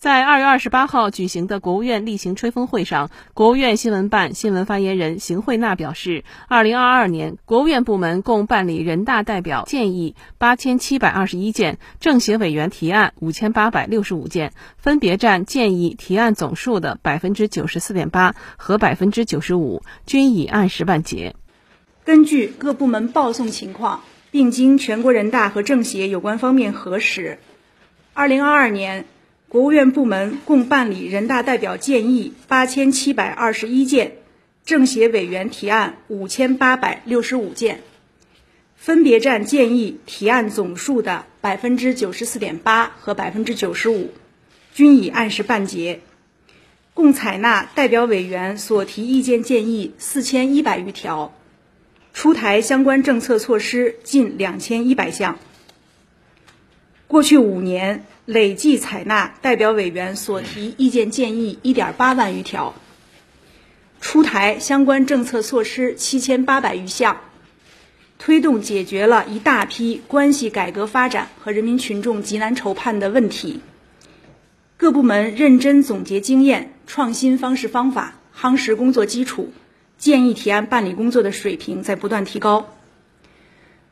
[0.00, 21.36] 在二月二十八号举行的国务院例行吹风会上，国务院新闻办新闻发言人邢慧娜表示，二零二二年国务院部门共办理人大代表建议八千七百二十一件，政协委员提案五千八百六十五件，分别占建议提案总数的百分之九十四点八和百分之九十五，均已按时办结。
[22.06, 27.38] 根据各部门报送情况，并经全国人大和政协有关方面核实，
[28.14, 29.04] 二零二二年。
[29.50, 34.12] 国务院部门共办理人大代表建议八千七百二十一件，
[34.64, 37.80] 政协委员提案五千八百六十五件，
[38.76, 44.12] 分别占建议提案总数的百分之九十四点八和百分之九十五，
[44.72, 45.98] 均已按时办结。
[46.94, 51.34] 共采纳代表委员所提意见建议四千一百余条，
[52.14, 55.40] 出台相关政策措施近两千一百项。
[57.08, 58.04] 过去五年。
[58.30, 62.76] 累计采纳代表委员所提意见建议一点八万余条，
[64.00, 67.22] 出台相关政策措施七千八百余项，
[68.20, 73.62] 推动解决了一大批关系改革发展和人民群众急难愁盼的问题。
[74.76, 79.52] 各部门认真总结经验，创新方式方法，夯实工作基础，
[79.98, 82.76] 建议提案办理工作的水平在不断提高。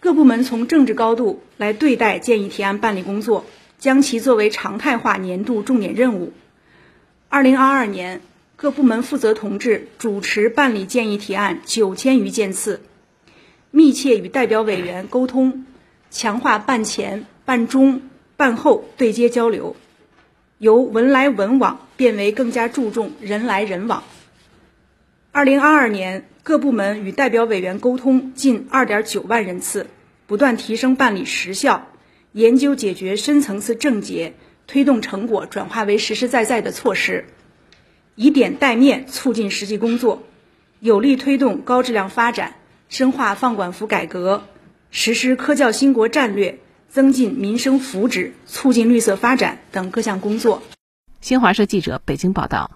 [0.00, 3.44] 各部门从政治高度来对待建议提案办理工作。
[3.84, 6.32] 将其作为常态化年度重点任务。
[7.28, 8.22] 二零二二年，
[8.56, 12.80] 各部门负责同志主持办理建议提案九千余件次，
[13.70, 15.66] 密切与代表委员沟通，
[16.10, 18.00] 强化办前、办中、
[18.38, 19.76] 办后对接交流，
[20.56, 24.02] 由文来文往变为更加注重人来人往。
[25.30, 29.88] 二零二二年，各部门与代表委员沟通近二点九万人次，
[30.26, 31.86] 不断提升办理时效。
[32.34, 34.34] 研究解决深层次症结，
[34.66, 37.26] 推动成果转化为实实在在的措施，
[38.16, 40.24] 以点带面促进实际工作，
[40.80, 42.56] 有力推动高质量发展，
[42.88, 44.42] 深化放管服改革，
[44.90, 46.58] 实施科教兴国战略，
[46.88, 50.60] 增进民生福祉，促进绿色发展等各项工作。
[51.20, 52.72] 新华社记者北京报道。